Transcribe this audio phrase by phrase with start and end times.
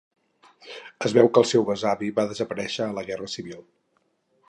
[1.09, 3.65] Es veu que el seu besavi va desaparèixer a la guerra civil.